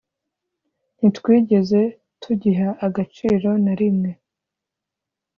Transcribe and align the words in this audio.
ntitwigeze 0.97 1.81
tugiha 2.21 2.69
agaciro 2.87 3.49
na 3.63 3.73
rimwe 3.79 4.11